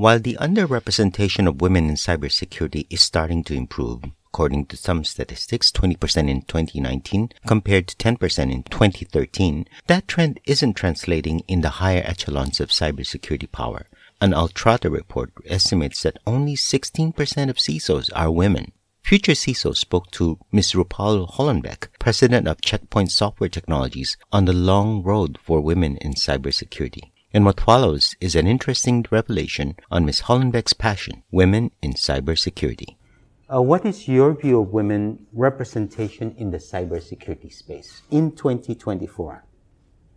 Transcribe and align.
While 0.00 0.20
the 0.20 0.38
underrepresentation 0.40 1.46
of 1.46 1.60
women 1.60 1.90
in 1.90 1.94
cybersecurity 1.96 2.86
is 2.88 3.02
starting 3.02 3.44
to 3.44 3.54
improve, 3.54 4.02
according 4.28 4.64
to 4.68 4.76
some 4.78 5.04
statistics, 5.04 5.70
20% 5.70 6.26
in 6.26 6.40
2019 6.40 7.28
compared 7.46 7.88
to 7.88 7.96
10% 7.96 8.50
in 8.50 8.62
2013, 8.62 9.66
that 9.88 10.08
trend 10.08 10.40
isn't 10.46 10.72
translating 10.72 11.40
in 11.40 11.60
the 11.60 11.82
higher 11.84 12.00
echelons 12.02 12.60
of 12.60 12.70
cybersecurity 12.70 13.52
power. 13.52 13.88
An 14.22 14.32
Altrata 14.32 14.90
report 14.90 15.34
estimates 15.44 16.02
that 16.02 16.16
only 16.26 16.56
16% 16.56 17.12
of 17.50 17.56
CISOs 17.56 18.08
are 18.16 18.30
women. 18.30 18.72
Future 19.02 19.32
CISO 19.32 19.76
spoke 19.76 20.10
to 20.12 20.38
Ms. 20.50 20.72
Rupal 20.72 21.30
Hollenbeck, 21.30 21.88
president 21.98 22.48
of 22.48 22.62
Check 22.62 22.88
Point 22.88 23.12
Software 23.12 23.50
Technologies, 23.50 24.16
on 24.32 24.46
the 24.46 24.54
long 24.54 25.02
road 25.02 25.38
for 25.42 25.60
women 25.60 25.98
in 25.98 26.14
cybersecurity. 26.14 27.10
And 27.32 27.44
what 27.44 27.60
follows 27.60 28.16
is 28.20 28.34
an 28.34 28.48
interesting 28.48 29.06
revelation 29.08 29.76
on 29.88 30.04
Ms. 30.04 30.22
Hollenbeck's 30.22 30.72
passion, 30.72 31.22
women 31.30 31.70
in 31.80 31.92
cybersecurity. 31.92 32.96
Uh, 33.52 33.62
what 33.62 33.86
is 33.86 34.08
your 34.08 34.34
view 34.34 34.60
of 34.60 34.72
women 34.72 35.26
representation 35.32 36.34
in 36.36 36.50
the 36.50 36.58
cybersecurity 36.58 37.52
space 37.52 38.02
in 38.10 38.32
2024? 38.32 39.44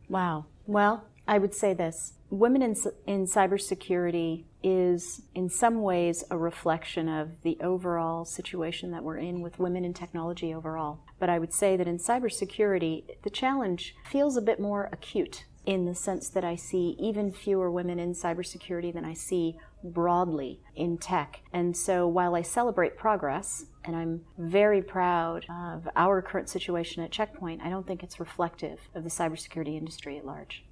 Wow. 0.09 0.45
Well, 0.65 1.05
I 1.27 1.37
would 1.37 1.53
say 1.53 1.75
this 1.75 2.13
women 2.31 2.63
in, 2.63 2.75
in 3.05 3.27
cybersecurity 3.27 4.45
is 4.63 5.21
in 5.35 5.49
some 5.49 5.83
ways 5.83 6.23
a 6.31 6.37
reflection 6.37 7.07
of 7.07 7.43
the 7.43 7.57
overall 7.61 8.25
situation 8.25 8.89
that 8.89 9.03
we're 9.03 9.17
in 9.17 9.41
with 9.41 9.59
women 9.59 9.85
in 9.85 9.93
technology 9.93 10.51
overall. 10.51 10.99
But 11.19 11.29
I 11.29 11.37
would 11.37 11.53
say 11.53 11.77
that 11.77 11.87
in 11.87 11.99
cybersecurity, 11.99 13.21
the 13.21 13.29
challenge 13.29 13.95
feels 14.09 14.35
a 14.35 14.41
bit 14.41 14.59
more 14.59 14.89
acute 14.91 15.45
in 15.65 15.85
the 15.85 15.95
sense 15.95 16.29
that 16.29 16.43
I 16.43 16.55
see 16.55 16.95
even 16.99 17.31
fewer 17.31 17.71
women 17.71 17.99
in 17.99 18.13
cybersecurity 18.13 18.93
than 18.93 19.05
I 19.05 19.13
see 19.13 19.57
broadly 19.83 20.59
in 20.75 20.97
tech. 20.97 21.41
And 21.51 21.75
so 21.75 22.07
while 22.07 22.35
I 22.35 22.41
celebrate 22.41 22.97
progress, 22.97 23.65
and 23.85 23.95
I'm 23.95 24.21
very 24.37 24.81
proud 24.81 25.45
of 25.49 25.87
our 25.95 26.21
current 26.21 26.49
situation 26.49 27.03
at 27.03 27.11
Check 27.11 27.33
Point, 27.35 27.61
I 27.63 27.69
don't 27.69 27.85
think 27.85 28.03
it's 28.03 28.19
reflective 28.19 28.79
of 28.95 29.03
the 29.03 29.09
cybersecurity 29.09 29.77
industry 29.77 30.17
at 30.17 30.25
large. 30.25 30.63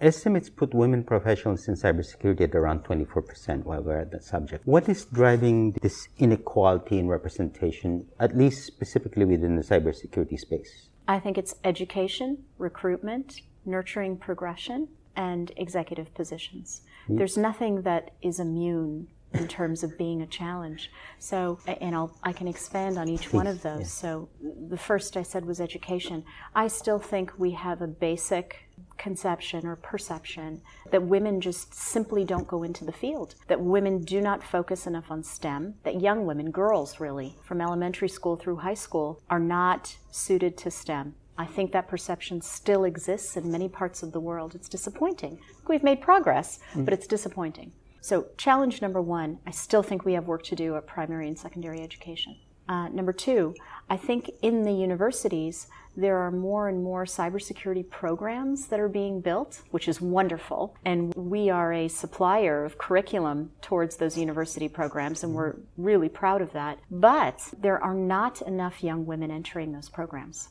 Estimates 0.00 0.50
put 0.50 0.74
women 0.74 1.04
professionals 1.04 1.68
in 1.68 1.74
cybersecurity 1.74 2.42
at 2.42 2.54
around 2.54 2.84
24% 2.84 3.64
while 3.64 3.80
we're 3.80 4.00
at 4.00 4.10
that 4.10 4.24
subject. 4.24 4.66
What 4.66 4.88
is 4.88 5.04
driving 5.04 5.72
this 5.82 6.08
inequality 6.18 6.98
in 6.98 7.08
representation, 7.08 8.06
at 8.18 8.36
least 8.36 8.66
specifically 8.66 9.24
within 9.24 9.56
the 9.56 9.62
cybersecurity 9.62 10.38
space? 10.38 10.88
I 11.06 11.20
think 11.20 11.38
it's 11.38 11.54
education, 11.62 12.44
recruitment, 12.58 13.42
nurturing 13.64 14.16
progression, 14.16 14.88
and 15.16 15.52
executive 15.56 16.12
positions. 16.14 16.82
There's 17.08 17.36
nothing 17.36 17.82
that 17.82 18.12
is 18.22 18.40
immune 18.40 19.08
in 19.34 19.48
terms 19.48 19.82
of 19.82 19.98
being 19.98 20.22
a 20.22 20.26
challenge. 20.26 20.90
So, 21.18 21.58
and 21.66 21.94
I'll, 21.94 22.16
I 22.22 22.32
can 22.32 22.46
expand 22.46 22.96
on 22.98 23.08
each 23.08 23.32
one 23.32 23.46
of 23.46 23.62
those. 23.62 23.80
Yeah. 23.80 23.86
So, 23.86 24.28
the 24.68 24.78
first 24.78 25.16
I 25.16 25.22
said 25.22 25.44
was 25.44 25.60
education. 25.60 26.24
I 26.54 26.68
still 26.68 26.98
think 26.98 27.32
we 27.36 27.50
have 27.50 27.82
a 27.82 27.86
basic 27.86 28.68
conception 28.96 29.66
or 29.66 29.76
perception 29.76 30.62
that 30.92 31.02
women 31.02 31.40
just 31.40 31.74
simply 31.74 32.24
don't 32.24 32.46
go 32.46 32.62
into 32.62 32.84
the 32.84 32.92
field, 32.92 33.34
that 33.48 33.60
women 33.60 34.04
do 34.04 34.20
not 34.20 34.42
focus 34.42 34.86
enough 34.86 35.10
on 35.10 35.22
STEM, 35.22 35.74
that 35.82 36.00
young 36.00 36.26
women, 36.26 36.50
girls 36.50 37.00
really, 37.00 37.36
from 37.42 37.60
elementary 37.60 38.08
school 38.08 38.36
through 38.36 38.56
high 38.56 38.74
school, 38.74 39.20
are 39.28 39.40
not 39.40 39.96
suited 40.10 40.56
to 40.58 40.70
STEM. 40.70 41.14
I 41.36 41.46
think 41.46 41.72
that 41.72 41.88
perception 41.88 42.40
still 42.40 42.84
exists 42.84 43.36
in 43.36 43.50
many 43.50 43.68
parts 43.68 44.02
of 44.02 44.12
the 44.12 44.20
world. 44.20 44.54
It's 44.54 44.68
disappointing. 44.68 45.38
We've 45.66 45.82
made 45.82 46.00
progress, 46.00 46.60
mm. 46.74 46.84
but 46.84 46.94
it's 46.94 47.06
disappointing. 47.06 47.72
So, 48.00 48.26
challenge 48.36 48.82
number 48.82 49.00
one, 49.00 49.38
I 49.46 49.50
still 49.50 49.82
think 49.82 50.04
we 50.04 50.12
have 50.12 50.26
work 50.26 50.44
to 50.44 50.54
do 50.54 50.76
at 50.76 50.86
primary 50.86 51.26
and 51.26 51.38
secondary 51.38 51.80
education. 51.80 52.36
Uh, 52.68 52.88
number 52.88 53.12
two, 53.12 53.54
I 53.90 53.96
think 53.96 54.30
in 54.42 54.62
the 54.62 54.72
universities, 54.72 55.66
there 55.96 56.18
are 56.18 56.30
more 56.30 56.68
and 56.68 56.82
more 56.82 57.04
cybersecurity 57.04 57.88
programs 57.88 58.66
that 58.66 58.80
are 58.80 58.88
being 58.88 59.20
built, 59.20 59.62
which 59.70 59.86
is 59.86 60.00
wonderful. 60.00 60.74
And 60.84 61.14
we 61.14 61.50
are 61.50 61.72
a 61.72 61.88
supplier 61.88 62.64
of 62.64 62.78
curriculum 62.78 63.50
towards 63.62 63.96
those 63.96 64.18
university 64.18 64.68
programs, 64.68 65.22
and 65.22 65.34
we're 65.34 65.56
really 65.76 66.08
proud 66.08 66.42
of 66.42 66.52
that. 66.52 66.78
But 66.90 67.40
there 67.60 67.82
are 67.82 67.94
not 67.94 68.42
enough 68.42 68.82
young 68.82 69.06
women 69.06 69.30
entering 69.30 69.72
those 69.72 69.88
programs. 69.88 70.48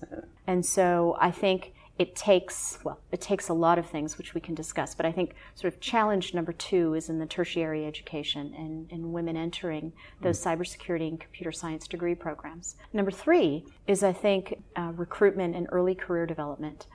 And 0.47 0.65
so 0.65 1.17
I 1.19 1.31
think 1.31 1.73
it 1.99 2.15
takes 2.15 2.79
well 2.83 2.99
it 3.11 3.21
takes 3.21 3.49
a 3.49 3.53
lot 3.53 3.77
of 3.77 3.85
things 3.85 4.17
which 4.17 4.33
we 4.33 4.41
can 4.41 4.55
discuss 4.55 4.95
but 4.95 5.05
i 5.05 5.11
think 5.11 5.35
sort 5.53 5.71
of 5.71 5.79
challenge 5.79 6.33
number 6.33 6.51
two 6.53 6.93
is 6.95 7.09
in 7.09 7.19
the 7.19 7.25
tertiary 7.25 7.85
education 7.85 8.53
and, 8.57 8.91
and 8.91 9.13
women 9.13 9.37
entering 9.37 9.93
those 10.21 10.39
mm. 10.39 10.57
cybersecurity 10.57 11.07
and 11.07 11.19
computer 11.19 11.51
science 11.51 11.87
degree 11.87 12.15
programs 12.15 12.75
number 12.93 13.11
three 13.11 13.63
is 13.87 14.03
i 14.03 14.11
think 14.11 14.55
uh, 14.75 14.91
recruitment 14.95 15.55
and 15.55 15.67
early 15.71 15.93
career 15.93 16.25
development 16.25 16.87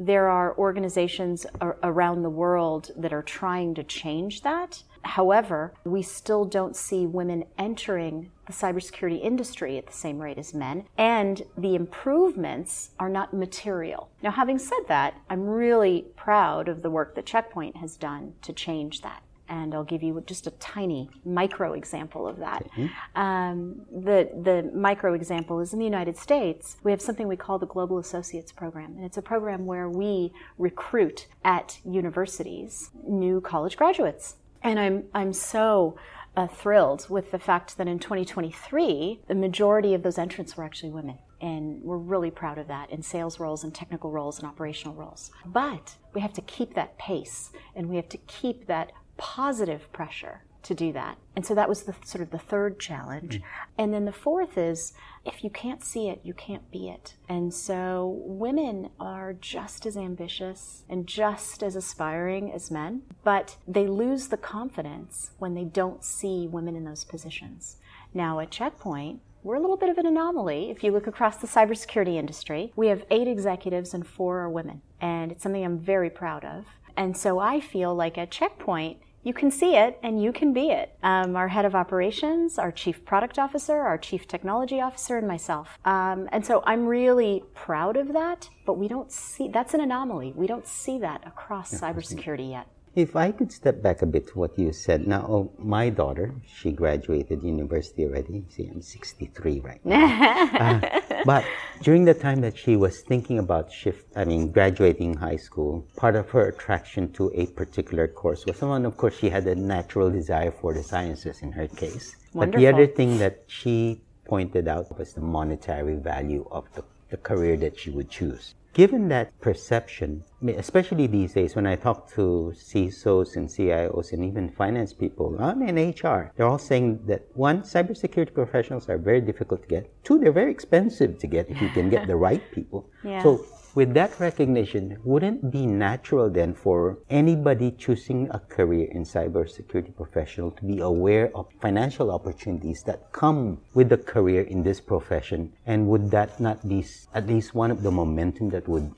there 0.00 0.28
are 0.28 0.56
organizations 0.58 1.46
around 1.82 2.22
the 2.22 2.30
world 2.30 2.90
that 2.96 3.12
are 3.12 3.22
trying 3.22 3.74
to 3.74 3.84
change 3.84 4.40
that 4.42 4.82
However, 5.02 5.72
we 5.84 6.02
still 6.02 6.44
don't 6.44 6.76
see 6.76 7.06
women 7.06 7.44
entering 7.58 8.30
the 8.46 8.52
cybersecurity 8.52 9.22
industry 9.22 9.78
at 9.78 9.86
the 9.86 9.92
same 9.92 10.18
rate 10.18 10.38
as 10.38 10.52
men, 10.52 10.84
and 10.98 11.42
the 11.56 11.74
improvements 11.74 12.90
are 12.98 13.08
not 13.08 13.32
material. 13.32 14.10
Now, 14.22 14.32
having 14.32 14.58
said 14.58 14.84
that, 14.88 15.14
I'm 15.28 15.46
really 15.46 16.06
proud 16.16 16.68
of 16.68 16.82
the 16.82 16.90
work 16.90 17.14
that 17.14 17.26
Check 17.26 17.50
Point 17.50 17.76
has 17.76 17.96
done 17.96 18.34
to 18.42 18.52
change 18.52 19.00
that 19.02 19.22
and 19.50 19.74
I'll 19.74 19.84
give 19.84 20.02
you 20.02 20.22
just 20.26 20.46
a 20.46 20.52
tiny 20.52 21.10
micro 21.24 21.74
example 21.74 22.26
of 22.26 22.38
that. 22.38 22.70
Mm-hmm. 22.70 23.20
Um, 23.20 23.82
the 23.90 24.30
the 24.42 24.70
micro 24.74 25.12
example 25.14 25.60
is 25.60 25.72
in 25.72 25.78
the 25.78 25.84
United 25.84 26.16
States. 26.16 26.76
We 26.82 26.92
have 26.92 27.02
something 27.02 27.28
we 27.28 27.36
call 27.36 27.58
the 27.58 27.66
Global 27.66 27.98
Associates 27.98 28.52
Program, 28.52 28.94
and 28.96 29.04
it's 29.04 29.18
a 29.18 29.22
program 29.22 29.66
where 29.66 29.88
we 29.88 30.32
recruit 30.56 31.26
at 31.44 31.78
universities 31.84 32.90
new 33.06 33.40
college 33.40 33.76
graduates. 33.76 34.36
And 34.62 34.78
I'm, 34.78 35.04
I'm 35.14 35.32
so 35.32 35.96
uh, 36.36 36.46
thrilled 36.46 37.08
with 37.08 37.30
the 37.30 37.38
fact 37.38 37.76
that 37.78 37.88
in 37.88 37.98
2023, 37.98 39.20
the 39.26 39.34
majority 39.34 39.94
of 39.94 40.02
those 40.02 40.18
entrants 40.18 40.56
were 40.56 40.64
actually 40.64 40.90
women. 40.90 41.18
And 41.40 41.82
we're 41.82 41.96
really 41.96 42.30
proud 42.30 42.58
of 42.58 42.68
that 42.68 42.90
in 42.90 43.02
sales 43.02 43.40
roles 43.40 43.64
and 43.64 43.74
technical 43.74 44.10
roles 44.10 44.38
and 44.38 44.46
operational 44.46 44.94
roles. 44.94 45.30
But 45.46 45.96
we 46.12 46.20
have 46.20 46.34
to 46.34 46.42
keep 46.42 46.74
that 46.74 46.98
pace 46.98 47.50
and 47.74 47.88
we 47.88 47.96
have 47.96 48.08
to 48.10 48.18
keep 48.18 48.66
that 48.66 48.92
positive 49.20 49.92
pressure 49.92 50.40
to 50.62 50.74
do 50.74 50.92
that. 50.92 51.18
And 51.36 51.44
so 51.44 51.54
that 51.54 51.68
was 51.68 51.82
the 51.82 51.94
sort 52.04 52.22
of 52.22 52.30
the 52.30 52.38
third 52.38 52.78
challenge. 52.78 53.38
Mm. 53.38 53.42
And 53.78 53.94
then 53.94 54.04
the 54.04 54.12
fourth 54.12 54.58
is 54.58 54.92
if 55.24 55.44
you 55.44 55.50
can't 55.50 55.84
see 55.84 56.08
it, 56.08 56.20
you 56.22 56.34
can't 56.34 56.70
be 56.70 56.88
it. 56.88 57.14
And 57.28 57.52
so 57.52 58.20
women 58.24 58.90
are 58.98 59.34
just 59.34 59.86
as 59.86 59.96
ambitious 59.96 60.84
and 60.88 61.06
just 61.06 61.62
as 61.62 61.76
aspiring 61.76 62.52
as 62.52 62.70
men, 62.70 63.02
but 63.24 63.56
they 63.66 63.86
lose 63.86 64.28
the 64.28 64.36
confidence 64.36 65.30
when 65.38 65.54
they 65.54 65.64
don't 65.64 66.04
see 66.04 66.46
women 66.46 66.76
in 66.76 66.84
those 66.84 67.04
positions. 67.04 67.76
Now 68.12 68.40
at 68.40 68.50
Check 68.50 68.78
Point, 68.78 69.20
we're 69.42 69.56
a 69.56 69.60
little 69.60 69.78
bit 69.78 69.88
of 69.88 69.96
an 69.96 70.06
anomaly 70.06 70.70
if 70.70 70.84
you 70.84 70.92
look 70.92 71.06
across 71.06 71.36
the 71.36 71.46
cybersecurity 71.46 72.16
industry. 72.16 72.72
We 72.76 72.88
have 72.88 73.04
eight 73.10 73.28
executives 73.28 73.94
and 73.94 74.06
four 74.06 74.40
are 74.40 74.50
women, 74.50 74.82
and 75.00 75.32
it's 75.32 75.42
something 75.42 75.64
I'm 75.64 75.78
very 75.78 76.10
proud 76.10 76.44
of. 76.44 76.66
And 76.96 77.16
so 77.16 77.38
I 77.38 77.60
feel 77.60 77.94
like 77.94 78.18
at 78.18 78.30
Check 78.30 78.58
Point, 78.58 78.98
you 79.22 79.34
can 79.34 79.50
see 79.50 79.76
it 79.76 79.98
and 80.02 80.22
you 80.22 80.32
can 80.32 80.52
be 80.52 80.70
it. 80.70 80.96
Um, 81.02 81.36
our 81.36 81.48
head 81.48 81.64
of 81.64 81.74
operations, 81.74 82.58
our 82.58 82.72
chief 82.72 83.04
product 83.04 83.38
officer, 83.38 83.76
our 83.76 83.98
chief 83.98 84.26
technology 84.26 84.80
officer, 84.80 85.18
and 85.18 85.28
myself. 85.28 85.78
Um, 85.84 86.28
and 86.32 86.44
so 86.44 86.62
I'm 86.66 86.86
really 86.86 87.44
proud 87.54 87.96
of 87.96 88.12
that, 88.14 88.48
but 88.64 88.78
we 88.78 88.88
don't 88.88 89.12
see 89.12 89.48
that's 89.48 89.74
an 89.74 89.80
anomaly. 89.80 90.32
We 90.34 90.46
don't 90.46 90.66
see 90.66 90.98
that 91.00 91.26
across 91.26 91.72
cybersecurity 91.72 92.50
yet. 92.50 92.66
If 92.96 93.14
I 93.14 93.30
could 93.30 93.52
step 93.52 93.82
back 93.82 94.02
a 94.02 94.06
bit 94.06 94.26
to 94.28 94.38
what 94.38 94.58
you 94.58 94.72
said. 94.72 95.06
Now, 95.06 95.24
oh, 95.28 95.52
my 95.58 95.90
daughter, 95.90 96.34
she 96.44 96.72
graduated 96.72 97.44
university 97.44 98.04
already. 98.04 98.44
See, 98.48 98.66
I'm 98.66 98.82
63 98.82 99.60
right 99.60 99.80
now. 99.86 100.80
uh, 100.82 101.00
but 101.24 101.44
during 101.82 102.04
the 102.04 102.14
time 102.14 102.40
that 102.40 102.58
she 102.58 102.74
was 102.74 103.02
thinking 103.02 103.38
about 103.38 103.70
shift, 103.70 104.06
I 104.16 104.24
mean, 104.24 104.50
graduating 104.50 105.14
high 105.14 105.36
school, 105.36 105.86
part 105.96 106.16
of 106.16 106.30
her 106.30 106.48
attraction 106.48 107.12
to 107.12 107.30
a 107.32 107.46
particular 107.46 108.08
course 108.08 108.44
was 108.44 108.56
someone, 108.56 108.84
of 108.84 108.96
course, 108.96 109.16
she 109.16 109.30
had 109.30 109.46
a 109.46 109.54
natural 109.54 110.10
desire 110.10 110.50
for 110.50 110.74
the 110.74 110.82
sciences 110.82 111.42
in 111.42 111.52
her 111.52 111.68
case. 111.68 112.16
Wonderful. 112.32 112.40
But 112.40 112.58
the 112.58 112.66
other 112.66 112.86
thing 112.88 113.18
that 113.18 113.44
she 113.46 114.02
pointed 114.24 114.66
out 114.66 114.98
was 114.98 115.12
the 115.12 115.20
monetary 115.20 115.94
value 115.94 116.44
of 116.50 116.64
the, 116.74 116.82
the 117.10 117.18
career 117.18 117.56
that 117.58 117.78
she 117.78 117.90
would 117.90 118.10
choose. 118.10 118.54
Given 118.72 119.08
that 119.08 119.38
perception, 119.40 120.22
especially 120.46 121.08
these 121.08 121.32
days 121.32 121.56
when 121.56 121.66
I 121.66 121.74
talk 121.74 122.08
to 122.12 122.52
CISOs 122.54 123.36
and 123.36 123.48
CIOs 123.48 124.12
and 124.12 124.24
even 124.24 124.48
finance 124.48 124.92
people, 124.92 125.36
I'm 125.40 125.60
in 125.62 125.76
HR, 125.90 126.32
they're 126.36 126.46
all 126.46 126.58
saying 126.58 127.00
that 127.06 127.26
one, 127.34 127.62
cybersecurity 127.62 128.32
professionals 128.32 128.88
are 128.88 128.96
very 128.96 129.20
difficult 129.20 129.62
to 129.62 129.68
get. 129.68 129.90
Two, 130.04 130.18
they're 130.20 130.30
very 130.30 130.52
expensive 130.52 131.18
to 131.18 131.26
get 131.26 131.50
if 131.50 131.60
you 131.60 131.68
can 131.70 131.90
get 131.90 132.06
the 132.06 132.16
right 132.28 132.42
people. 132.52 132.88
Yeah. 133.02 133.22
So 133.24 133.44
with 133.74 133.94
that 133.94 134.18
recognition, 134.18 134.98
wouldn't 135.04 135.44
it 135.44 135.50
be 135.50 135.66
natural 135.66 136.28
then 136.28 136.54
for 136.54 136.98
anybody 137.08 137.70
choosing 137.70 138.28
a 138.30 138.38
career 138.38 138.88
in 138.90 139.04
cybersecurity 139.04 139.94
professional 139.94 140.50
to 140.52 140.64
be 140.64 140.80
aware 140.80 141.30
of 141.36 141.46
financial 141.60 142.10
opportunities 142.10 142.82
that 142.84 143.12
come 143.12 143.60
with 143.74 143.88
the 143.88 143.98
career 143.98 144.42
in 144.42 144.62
this 144.62 144.80
profession? 144.80 145.52
And 145.66 145.88
would 145.88 146.10
that 146.10 146.40
not 146.40 146.68
be 146.68 146.84
at 147.14 147.26
least 147.26 147.54
one 147.54 147.70
of 147.70 147.82
the 147.82 147.90
momentum 147.90 148.50
that 148.50 148.66
would 148.68 148.92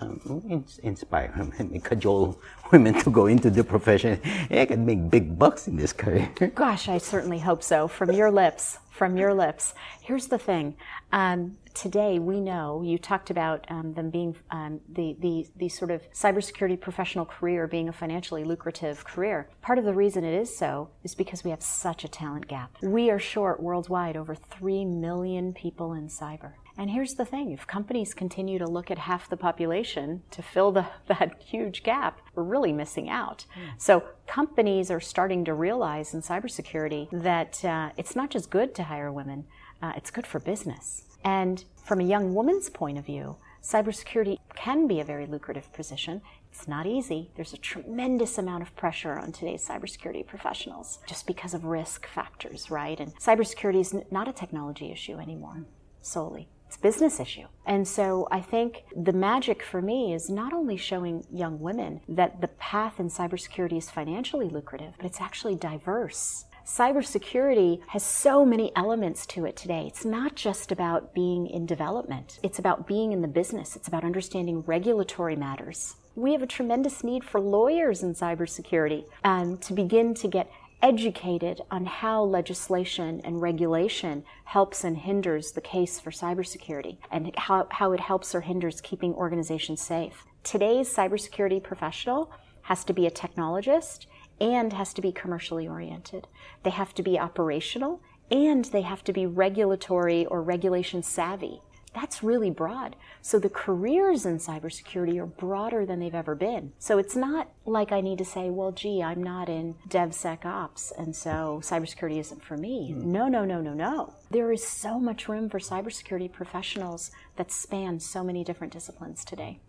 um, 0.00 0.64
inspire 0.82 1.32
and 1.58 1.84
cajole 1.84 2.38
women 2.72 2.94
to 2.94 3.10
go 3.10 3.26
into 3.26 3.50
the 3.50 3.64
profession. 3.64 4.20
I 4.50 4.64
can 4.66 4.84
make 4.84 5.10
big 5.10 5.38
bucks 5.38 5.68
in 5.68 5.76
this 5.76 5.92
career. 5.92 6.30
Gosh, 6.54 6.88
I 6.88 6.98
certainly 6.98 7.38
hope 7.38 7.62
so. 7.62 7.88
From 7.88 8.12
your 8.12 8.30
lips, 8.30 8.78
from 8.90 9.16
your 9.16 9.34
lips. 9.34 9.74
Here's 10.02 10.28
the 10.28 10.38
thing. 10.38 10.76
Um, 11.12 11.56
today, 11.74 12.18
we 12.18 12.40
know 12.40 12.82
you 12.82 12.98
talked 12.98 13.30
about 13.30 13.64
um, 13.68 13.94
them 13.94 14.10
being 14.10 14.36
um, 14.50 14.80
the, 14.88 15.16
the 15.20 15.46
the 15.56 15.68
sort 15.68 15.90
of 15.90 16.02
cybersecurity 16.12 16.80
professional 16.80 17.24
career 17.24 17.66
being 17.66 17.88
a 17.88 17.92
financially 17.92 18.44
lucrative 18.44 19.04
career. 19.04 19.48
Part 19.62 19.78
of 19.78 19.84
the 19.84 19.94
reason 19.94 20.24
it 20.24 20.34
is 20.34 20.56
so 20.56 20.90
is 21.02 21.14
because 21.14 21.44
we 21.44 21.50
have 21.50 21.62
such 21.62 22.04
a 22.04 22.08
talent 22.08 22.48
gap. 22.48 22.76
We 22.82 23.10
are 23.10 23.18
short 23.18 23.62
worldwide 23.62 24.16
over 24.16 24.34
three 24.34 24.84
million 24.84 25.52
people 25.52 25.92
in 25.92 26.08
cyber. 26.08 26.52
And 26.76 26.90
here's 26.90 27.14
the 27.14 27.24
thing 27.24 27.52
if 27.52 27.66
companies 27.66 28.14
continue 28.14 28.58
to 28.58 28.66
look 28.66 28.90
at 28.90 28.98
half 28.98 29.28
the 29.28 29.36
population 29.36 30.22
to 30.32 30.42
fill 30.42 30.72
the, 30.72 30.86
that 31.06 31.40
huge 31.40 31.82
gap, 31.82 32.20
we're 32.34 32.42
really 32.42 32.72
missing 32.72 33.08
out. 33.08 33.44
Mm. 33.56 33.80
So, 33.80 34.04
companies 34.26 34.90
are 34.90 35.00
starting 35.00 35.44
to 35.44 35.54
realize 35.54 36.14
in 36.14 36.22
cybersecurity 36.22 37.08
that 37.12 37.64
uh, 37.64 37.90
it's 37.96 38.16
not 38.16 38.30
just 38.30 38.50
good 38.50 38.74
to 38.74 38.84
hire 38.84 39.12
women, 39.12 39.44
uh, 39.82 39.92
it's 39.96 40.10
good 40.10 40.26
for 40.26 40.40
business. 40.40 41.04
And 41.22 41.64
from 41.84 42.00
a 42.00 42.04
young 42.04 42.34
woman's 42.34 42.68
point 42.68 42.98
of 42.98 43.06
view, 43.06 43.36
cybersecurity 43.62 44.38
can 44.54 44.86
be 44.86 45.00
a 45.00 45.04
very 45.04 45.26
lucrative 45.26 45.72
position. 45.72 46.22
It's 46.50 46.68
not 46.68 46.86
easy. 46.86 47.30
There's 47.34 47.52
a 47.52 47.58
tremendous 47.58 48.36
amount 48.38 48.62
of 48.62 48.76
pressure 48.76 49.18
on 49.18 49.32
today's 49.32 49.66
cybersecurity 49.66 50.26
professionals 50.26 50.98
just 51.06 51.26
because 51.26 51.54
of 51.54 51.64
risk 51.64 52.06
factors, 52.06 52.70
right? 52.70 52.98
And 53.00 53.14
cybersecurity 53.16 53.80
is 53.80 53.96
not 54.10 54.28
a 54.28 54.32
technology 54.32 54.92
issue 54.92 55.18
anymore 55.18 55.64
solely. 56.04 56.48
It's 56.66 56.76
a 56.76 56.80
business 56.80 57.20
issue. 57.20 57.46
And 57.66 57.86
so 57.86 58.28
I 58.30 58.40
think 58.40 58.84
the 58.96 59.12
magic 59.12 59.62
for 59.62 59.80
me 59.80 60.14
is 60.14 60.28
not 60.28 60.52
only 60.52 60.76
showing 60.76 61.24
young 61.32 61.60
women 61.60 62.00
that 62.08 62.40
the 62.40 62.48
path 62.48 62.98
in 62.98 63.08
cybersecurity 63.08 63.78
is 63.78 63.90
financially 63.90 64.48
lucrative, 64.48 64.94
but 64.96 65.06
it's 65.06 65.20
actually 65.20 65.56
diverse. 65.56 66.46
Cybersecurity 66.66 67.80
has 67.88 68.02
so 68.02 68.46
many 68.46 68.72
elements 68.74 69.26
to 69.26 69.44
it 69.44 69.54
today. 69.54 69.84
It's 69.86 70.06
not 70.06 70.34
just 70.34 70.72
about 70.72 71.14
being 71.14 71.46
in 71.46 71.66
development, 71.66 72.38
it's 72.42 72.58
about 72.58 72.86
being 72.86 73.12
in 73.12 73.20
the 73.20 73.28
business, 73.28 73.76
it's 73.76 73.88
about 73.88 74.02
understanding 74.02 74.62
regulatory 74.62 75.36
matters. 75.36 75.96
We 76.16 76.32
have 76.32 76.42
a 76.42 76.46
tremendous 76.46 77.04
need 77.04 77.22
for 77.22 77.38
lawyers 77.38 78.02
in 78.02 78.14
cybersecurity 78.14 79.04
um, 79.24 79.58
to 79.58 79.74
begin 79.74 80.14
to 80.14 80.28
get 80.28 80.50
educated 80.82 81.60
on 81.70 81.86
how 81.86 82.22
legislation 82.22 83.20
and 83.24 83.40
regulation 83.40 84.24
helps 84.44 84.84
and 84.84 84.98
hinders 84.98 85.52
the 85.52 85.60
case 85.60 85.98
for 85.98 86.10
cybersecurity 86.10 86.98
and 87.10 87.34
how, 87.36 87.66
how 87.70 87.92
it 87.92 88.00
helps 88.00 88.34
or 88.34 88.42
hinders 88.42 88.80
keeping 88.80 89.14
organizations 89.14 89.80
safe. 89.80 90.24
Today's 90.42 90.94
cybersecurity 90.94 91.62
professional 91.62 92.30
has 92.62 92.84
to 92.84 92.92
be 92.92 93.06
a 93.06 93.10
technologist 93.10 94.06
and 94.40 94.72
has 94.72 94.92
to 94.94 95.00
be 95.00 95.12
commercially 95.12 95.66
oriented. 95.66 96.26
They 96.62 96.70
have 96.70 96.94
to 96.94 97.02
be 97.02 97.18
operational 97.18 98.02
and 98.30 98.64
they 98.66 98.82
have 98.82 99.04
to 99.04 99.12
be 99.12 99.26
regulatory 99.26 100.26
or 100.26 100.42
regulation 100.42 101.02
savvy 101.02 101.62
that's 101.94 102.22
really 102.22 102.50
broad. 102.50 102.96
So 103.22 103.38
the 103.38 103.48
careers 103.48 104.26
in 104.26 104.38
cybersecurity 104.38 105.18
are 105.18 105.26
broader 105.26 105.86
than 105.86 106.00
they've 106.00 106.14
ever 106.14 106.34
been. 106.34 106.72
So 106.78 106.98
it's 106.98 107.16
not 107.16 107.48
like 107.64 107.92
I 107.92 108.00
need 108.00 108.18
to 108.18 108.24
say, 108.24 108.50
well, 108.50 108.72
gee, 108.72 109.02
I'm 109.02 109.22
not 109.22 109.48
in 109.48 109.76
DevSecOps, 109.88 110.92
and 110.98 111.14
so 111.14 111.60
cybersecurity 111.62 112.18
isn't 112.18 112.42
for 112.42 112.56
me. 112.56 112.94
Mm. 112.94 113.04
No, 113.04 113.28
no, 113.28 113.44
no, 113.44 113.60
no, 113.60 113.72
no. 113.72 114.14
There 114.30 114.52
is 114.52 114.66
so 114.66 114.98
much 114.98 115.28
room 115.28 115.48
for 115.48 115.58
cybersecurity 115.58 116.30
professionals 116.32 117.10
that 117.36 117.52
span 117.52 118.00
so 118.00 118.24
many 118.24 118.44
different 118.44 118.72
disciplines 118.72 119.24
today. 119.24 119.60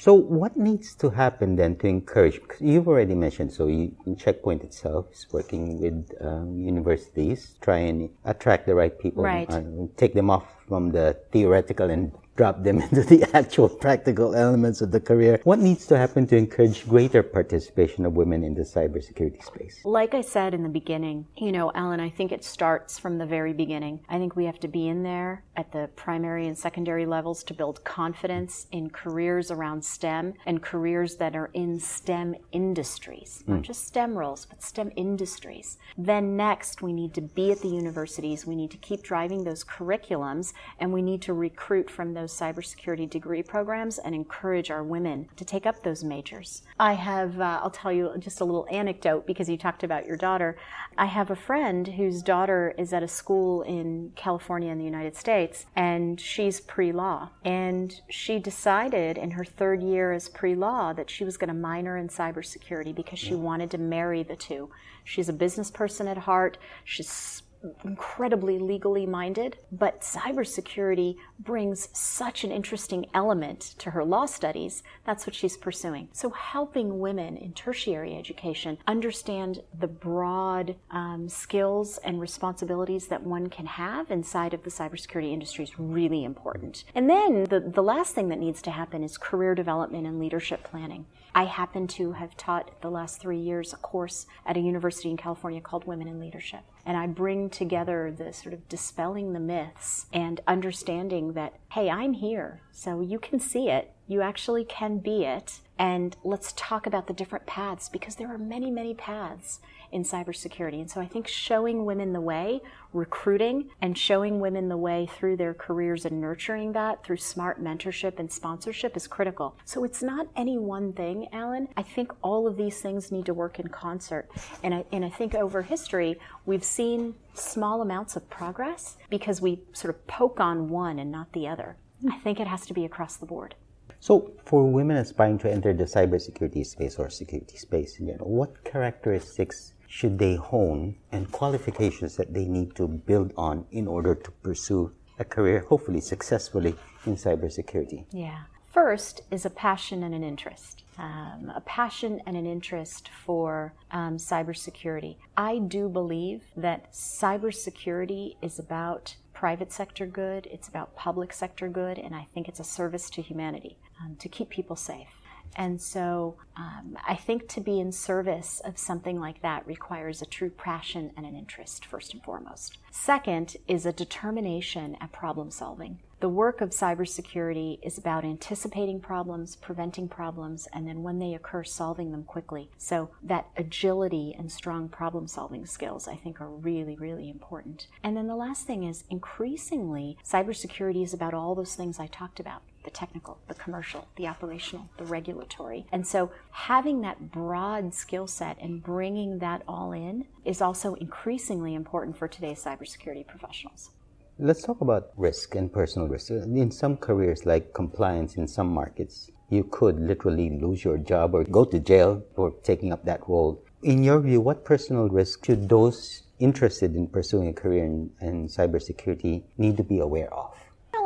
So, 0.00 0.14
what 0.14 0.56
needs 0.56 0.94
to 1.02 1.10
happen 1.10 1.56
then 1.56 1.74
to 1.78 1.88
encourage? 1.88 2.40
Because 2.40 2.60
you've 2.60 2.86
already 2.86 3.16
mentioned, 3.16 3.52
so 3.52 3.66
you, 3.66 3.96
Check 4.16 4.42
Point 4.42 4.62
itself 4.62 5.06
is 5.12 5.26
working 5.32 5.80
with 5.80 6.14
um, 6.20 6.56
universities, 6.56 7.56
try 7.60 7.78
and 7.78 8.08
attract 8.24 8.66
the 8.66 8.76
right 8.76 8.96
people, 8.96 9.24
right. 9.24 9.48
and 9.50 9.90
take 9.96 10.14
them 10.14 10.30
off 10.30 10.46
from 10.68 10.92
the 10.92 11.16
theoretical 11.32 11.90
and 11.90 12.12
drop 12.38 12.62
them 12.62 12.80
into 12.84 13.02
the 13.02 13.28
actual 13.36 13.68
practical 13.68 14.34
elements 14.34 14.80
of 14.80 14.92
the 14.92 15.00
career. 15.00 15.40
What 15.44 15.58
needs 15.58 15.84
to 15.86 15.98
happen 15.98 16.26
to 16.28 16.36
encourage 16.36 16.88
greater 16.88 17.22
participation 17.22 18.06
of 18.06 18.14
women 18.14 18.44
in 18.44 18.54
the 18.54 18.62
cybersecurity 18.62 19.44
space? 19.44 19.80
Like 19.84 20.14
I 20.14 20.22
said 20.22 20.54
in 20.54 20.62
the 20.62 20.68
beginning, 20.68 21.26
you 21.36 21.52
know, 21.52 21.70
Alan, 21.74 22.00
I 22.00 22.08
think 22.08 22.32
it 22.32 22.44
starts 22.44 22.98
from 22.98 23.18
the 23.18 23.26
very 23.26 23.52
beginning. 23.52 24.00
I 24.08 24.18
think 24.18 24.36
we 24.36 24.44
have 24.46 24.60
to 24.60 24.68
be 24.68 24.88
in 24.88 25.02
there 25.02 25.42
at 25.56 25.72
the 25.72 25.90
primary 25.96 26.46
and 26.46 26.56
secondary 26.56 27.04
levels 27.04 27.42
to 27.42 27.52
build 27.52 27.82
confidence 27.82 28.68
in 28.70 28.88
careers 28.90 29.50
around 29.50 29.84
STEM 29.84 30.34
and 30.46 30.62
careers 30.62 31.16
that 31.16 31.34
are 31.34 31.50
in 31.52 31.80
STEM 31.80 32.36
industries, 32.52 33.42
mm. 33.42 33.54
not 33.54 33.62
just 33.62 33.84
STEM 33.88 34.16
roles, 34.16 34.46
but 34.46 34.62
STEM 34.62 34.92
industries. 34.94 35.76
Then 35.96 36.36
next, 36.36 36.82
we 36.82 36.92
need 36.92 37.12
to 37.14 37.20
be 37.20 37.50
at 37.50 37.60
the 37.60 37.68
universities. 37.68 38.46
We 38.46 38.54
need 38.54 38.70
to 38.70 38.76
keep 38.76 39.02
driving 39.02 39.42
those 39.42 39.64
curriculums 39.64 40.52
and 40.78 40.92
we 40.92 41.02
need 41.02 41.22
to 41.22 41.32
recruit 41.32 41.90
from 41.90 42.14
those 42.14 42.27
those 42.28 42.38
cybersecurity 42.38 43.08
degree 43.08 43.42
programs 43.42 43.98
and 43.98 44.14
encourage 44.14 44.70
our 44.70 44.82
women 44.82 45.28
to 45.36 45.44
take 45.44 45.66
up 45.66 45.82
those 45.82 46.04
majors. 46.04 46.62
I 46.78 46.92
have, 46.94 47.40
uh, 47.40 47.60
I'll 47.62 47.70
tell 47.70 47.92
you 47.92 48.12
just 48.18 48.40
a 48.40 48.44
little 48.44 48.66
anecdote 48.70 49.26
because 49.26 49.48
you 49.48 49.56
talked 49.56 49.82
about 49.82 50.06
your 50.06 50.16
daughter. 50.16 50.56
I 50.96 51.06
have 51.06 51.30
a 51.30 51.36
friend 51.36 51.86
whose 51.86 52.22
daughter 52.22 52.74
is 52.76 52.92
at 52.92 53.02
a 53.02 53.08
school 53.08 53.62
in 53.62 54.12
California 54.16 54.70
in 54.70 54.78
the 54.78 54.84
United 54.84 55.16
States, 55.16 55.66
and 55.74 56.20
she's 56.20 56.60
pre 56.60 56.92
law. 56.92 57.30
And 57.44 58.00
she 58.10 58.38
decided 58.38 59.16
in 59.16 59.32
her 59.32 59.44
third 59.44 59.82
year 59.82 60.12
as 60.12 60.28
pre 60.28 60.54
law 60.54 60.92
that 60.92 61.10
she 61.10 61.24
was 61.24 61.36
going 61.36 61.48
to 61.48 61.54
minor 61.54 61.96
in 61.96 62.08
cybersecurity 62.08 62.94
because 62.94 63.18
she 63.18 63.34
wanted 63.34 63.70
to 63.70 63.78
marry 63.78 64.22
the 64.22 64.36
two. 64.36 64.70
She's 65.04 65.28
a 65.28 65.32
business 65.32 65.70
person 65.70 66.06
at 66.06 66.18
heart. 66.18 66.58
She's 66.84 67.42
incredibly 67.84 68.58
legally 68.58 69.06
minded, 69.06 69.58
but 69.72 70.00
cybersecurity 70.00 71.16
brings 71.38 71.88
such 71.92 72.44
an 72.44 72.50
interesting 72.50 73.06
element 73.14 73.74
to 73.78 73.90
her 73.90 74.04
law 74.04 74.26
studies. 74.26 74.82
That's 75.04 75.26
what 75.26 75.34
she's 75.34 75.56
pursuing. 75.56 76.08
So, 76.12 76.30
helping 76.30 76.98
women 76.98 77.36
in 77.36 77.52
tertiary 77.52 78.16
education 78.16 78.78
understand 78.86 79.62
the 79.78 79.88
broad 79.88 80.76
um, 80.90 81.28
skills 81.28 81.98
and 82.04 82.20
responsibilities 82.20 83.08
that 83.08 83.22
one 83.22 83.48
can 83.48 83.66
have 83.66 84.10
inside 84.10 84.54
of 84.54 84.62
the 84.62 84.70
cybersecurity 84.70 85.32
industry 85.32 85.64
is 85.64 85.78
really 85.78 86.24
important. 86.24 86.84
And 86.94 87.08
then 87.08 87.44
the, 87.44 87.60
the 87.60 87.82
last 87.82 88.14
thing 88.14 88.28
that 88.28 88.38
needs 88.38 88.62
to 88.62 88.70
happen 88.70 89.02
is 89.02 89.18
career 89.18 89.54
development 89.54 90.06
and 90.06 90.18
leadership 90.18 90.64
planning. 90.64 91.06
I 91.34 91.44
happen 91.44 91.86
to 91.88 92.12
have 92.12 92.36
taught 92.36 92.80
the 92.80 92.90
last 92.90 93.20
three 93.20 93.38
years 93.38 93.72
a 93.72 93.76
course 93.76 94.26
at 94.46 94.56
a 94.56 94.60
university 94.60 95.10
in 95.10 95.16
California 95.16 95.60
called 95.60 95.86
Women 95.86 96.08
in 96.08 96.18
Leadership. 96.18 96.60
And 96.88 96.96
I 96.96 97.06
bring 97.06 97.50
together 97.50 98.10
the 98.10 98.32
sort 98.32 98.54
of 98.54 98.66
dispelling 98.66 99.34
the 99.34 99.40
myths 99.40 100.06
and 100.10 100.40
understanding 100.48 101.34
that, 101.34 101.52
hey, 101.72 101.90
I'm 101.90 102.14
here, 102.14 102.62
so 102.72 103.02
you 103.02 103.18
can 103.18 103.40
see 103.40 103.68
it. 103.68 103.92
You 104.06 104.22
actually 104.22 104.64
can 104.64 104.96
be 104.96 105.26
it. 105.26 105.60
And 105.78 106.16
let's 106.24 106.52
talk 106.56 106.86
about 106.86 107.06
the 107.06 107.12
different 107.12 107.46
paths 107.46 107.88
because 107.88 108.16
there 108.16 108.28
are 108.28 108.38
many, 108.38 108.70
many 108.70 108.94
paths 108.94 109.60
in 109.92 110.02
cybersecurity. 110.02 110.80
And 110.80 110.90
so 110.90 111.00
I 111.00 111.06
think 111.06 111.28
showing 111.28 111.84
women 111.84 112.12
the 112.12 112.20
way, 112.20 112.60
recruiting, 112.92 113.70
and 113.80 113.96
showing 113.96 114.40
women 114.40 114.68
the 114.68 114.76
way 114.76 115.08
through 115.14 115.36
their 115.36 115.54
careers 115.54 116.04
and 116.04 116.20
nurturing 116.20 116.72
that 116.72 117.04
through 117.04 117.18
smart 117.18 117.62
mentorship 117.62 118.18
and 118.18 118.30
sponsorship 118.30 118.96
is 118.96 119.06
critical. 119.06 119.56
So 119.64 119.84
it's 119.84 120.02
not 120.02 120.26
any 120.36 120.58
one 120.58 120.92
thing, 120.92 121.28
Alan. 121.32 121.68
I 121.76 121.82
think 121.82 122.12
all 122.22 122.46
of 122.46 122.56
these 122.56 122.80
things 122.80 123.12
need 123.12 123.26
to 123.26 123.34
work 123.34 123.58
in 123.58 123.68
concert. 123.68 124.28
And 124.62 124.74
I, 124.74 124.84
and 124.92 125.04
I 125.04 125.10
think 125.10 125.34
over 125.34 125.62
history, 125.62 126.18
we've 126.44 126.64
seen 126.64 127.14
small 127.34 127.80
amounts 127.80 128.16
of 128.16 128.28
progress 128.28 128.96
because 129.08 129.40
we 129.40 129.60
sort 129.72 129.94
of 129.94 130.06
poke 130.06 130.40
on 130.40 130.68
one 130.68 130.98
and 130.98 131.12
not 131.12 131.32
the 131.32 131.48
other. 131.48 131.76
Hmm. 132.02 132.12
I 132.12 132.18
think 132.18 132.40
it 132.40 132.46
has 132.46 132.66
to 132.66 132.74
be 132.74 132.84
across 132.84 133.16
the 133.16 133.26
board. 133.26 133.54
So, 134.00 134.32
for 134.44 134.70
women 134.70 134.96
aspiring 134.96 135.38
to 135.38 135.50
enter 135.50 135.72
the 135.72 135.84
cybersecurity 135.84 136.64
space 136.64 136.96
or 136.98 137.10
security 137.10 137.56
space 137.56 137.98
in 137.98 138.06
general, 138.06 138.30
what 138.30 138.64
characteristics 138.64 139.74
should 139.88 140.18
they 140.18 140.36
hone 140.36 140.96
and 141.10 141.30
qualifications 141.32 142.16
that 142.16 142.32
they 142.32 142.44
need 142.44 142.76
to 142.76 142.86
build 142.86 143.32
on 143.36 143.66
in 143.72 143.88
order 143.88 144.14
to 144.14 144.30
pursue 144.30 144.92
a 145.18 145.24
career, 145.24 145.64
hopefully 145.68 146.00
successfully, 146.00 146.76
in 147.06 147.16
cybersecurity? 147.16 148.04
Yeah. 148.12 148.42
First 148.70 149.22
is 149.30 149.44
a 149.44 149.50
passion 149.50 150.02
and 150.02 150.14
an 150.14 150.22
interest. 150.22 150.84
Um, 150.98 151.50
a 151.54 151.62
passion 151.62 152.20
and 152.26 152.36
an 152.36 152.46
interest 152.46 153.08
for 153.24 153.72
um, 153.90 154.16
cybersecurity. 154.16 155.16
I 155.36 155.58
do 155.58 155.88
believe 155.88 156.42
that 156.56 156.92
cybersecurity 156.92 158.36
is 158.42 158.58
about 158.58 159.16
private 159.32 159.72
sector 159.72 160.04
good, 160.04 160.46
it's 160.50 160.68
about 160.68 160.96
public 160.96 161.32
sector 161.32 161.68
good, 161.68 161.98
and 161.98 162.14
I 162.14 162.26
think 162.34 162.48
it's 162.48 162.60
a 162.60 162.64
service 162.64 163.08
to 163.10 163.22
humanity. 163.22 163.78
Um, 164.00 164.16
to 164.16 164.28
keep 164.28 164.50
people 164.50 164.76
safe. 164.76 165.08
And 165.56 165.80
so 165.80 166.36
um, 166.56 166.96
I 167.06 167.14
think 167.16 167.48
to 167.48 167.60
be 167.60 167.80
in 167.80 167.90
service 167.90 168.60
of 168.64 168.78
something 168.78 169.18
like 169.18 169.42
that 169.42 169.66
requires 169.66 170.22
a 170.22 170.26
true 170.26 170.50
passion 170.50 171.10
and 171.16 171.26
an 171.26 171.34
interest, 171.34 171.84
first 171.84 172.12
and 172.12 172.22
foremost. 172.22 172.78
Second 172.92 173.56
is 173.66 173.84
a 173.84 173.92
determination 173.92 174.96
at 175.00 175.10
problem 175.10 175.50
solving. 175.50 175.98
The 176.20 176.28
work 176.28 176.60
of 176.60 176.70
cybersecurity 176.70 177.78
is 177.80 177.96
about 177.96 178.24
anticipating 178.24 179.00
problems, 179.00 179.54
preventing 179.54 180.08
problems, 180.08 180.66
and 180.72 180.86
then 180.86 181.04
when 181.04 181.20
they 181.20 181.32
occur, 181.32 181.62
solving 181.62 182.10
them 182.10 182.24
quickly. 182.24 182.70
So 182.76 183.10
that 183.22 183.46
agility 183.56 184.34
and 184.36 184.50
strong 184.50 184.88
problem 184.88 185.28
solving 185.28 185.64
skills, 185.64 186.08
I 186.08 186.16
think, 186.16 186.40
are 186.40 186.50
really, 186.50 186.96
really 186.96 187.30
important. 187.30 187.86
And 188.02 188.16
then 188.16 188.26
the 188.26 188.34
last 188.34 188.66
thing 188.66 188.82
is 188.82 189.04
increasingly, 189.10 190.18
cybersecurity 190.24 191.04
is 191.04 191.14
about 191.14 191.34
all 191.34 191.54
those 191.54 191.76
things 191.76 192.00
I 192.00 192.08
talked 192.08 192.40
about 192.40 192.62
the 192.88 192.94
technical, 192.94 193.36
the 193.48 193.54
commercial, 193.54 194.08
the 194.16 194.26
operational, 194.26 194.88
the 194.96 195.04
regulatory. 195.04 195.86
And 195.92 196.06
so 196.06 196.30
having 196.52 197.02
that 197.02 197.30
broad 197.30 197.92
skill 197.92 198.26
set 198.26 198.56
and 198.62 198.82
bringing 198.82 199.40
that 199.40 199.60
all 199.68 199.92
in 199.92 200.24
is 200.46 200.62
also 200.62 200.94
increasingly 200.94 201.74
important 201.74 202.16
for 202.16 202.28
today's 202.28 202.64
cybersecurity 202.64 203.26
professionals. 203.26 203.90
Let's 204.38 204.62
talk 204.62 204.80
about 204.80 205.10
risk 205.18 205.54
and 205.54 205.70
personal 205.70 206.08
risk. 206.08 206.30
In 206.30 206.70
some 206.70 206.96
careers, 206.96 207.44
like 207.44 207.74
compliance 207.74 208.36
in 208.36 208.48
some 208.48 208.70
markets, 208.72 209.30
you 209.50 209.64
could 209.64 210.00
literally 210.00 210.48
lose 210.48 210.82
your 210.82 210.96
job 210.96 211.34
or 211.34 211.44
go 211.44 211.66
to 211.66 211.78
jail 211.78 212.22
for 212.34 212.54
taking 212.62 212.90
up 212.90 213.04
that 213.04 213.20
role. 213.28 213.62
In 213.82 214.02
your 214.02 214.20
view, 214.20 214.40
what 214.40 214.64
personal 214.64 215.10
risk 215.10 215.44
should 215.44 215.68
those 215.68 216.22
interested 216.38 216.96
in 216.96 217.06
pursuing 217.08 217.48
a 217.48 217.52
career 217.52 217.84
in, 217.84 218.10
in 218.22 218.48
cybersecurity 218.48 219.42
need 219.58 219.76
to 219.76 219.84
be 219.84 219.98
aware 219.98 220.32
of? 220.32 220.54